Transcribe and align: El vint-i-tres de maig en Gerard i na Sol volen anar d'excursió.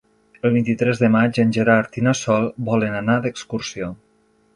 El 0.47 0.53
vint-i-tres 0.53 1.01
de 1.01 1.09
maig 1.15 1.37
en 1.43 1.51
Gerard 1.57 1.99
i 2.01 2.03
na 2.07 2.13
Sol 2.21 2.47
volen 2.71 2.97
anar 3.01 3.19
d'excursió. 3.27 3.91